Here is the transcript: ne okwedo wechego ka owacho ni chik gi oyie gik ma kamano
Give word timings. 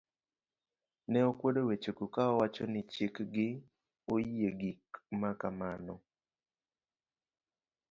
ne 1.11 1.19
okwedo 1.29 1.61
wechego 1.69 2.05
ka 2.13 2.21
owacho 2.31 2.63
ni 2.73 2.81
chik 2.93 3.15
gi 3.33 3.47
oyie 4.13 4.49
gik 4.59 4.85
ma 5.19 5.31
kamano 5.41 5.95